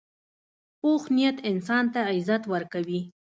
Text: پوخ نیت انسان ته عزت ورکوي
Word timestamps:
پوخ 0.79 1.03
نیت 1.15 1.37
انسان 1.51 1.83
ته 1.93 1.99
عزت 2.13 2.43
ورکوي 2.53 2.99